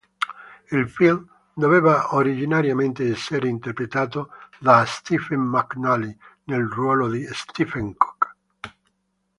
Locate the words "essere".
3.11-3.47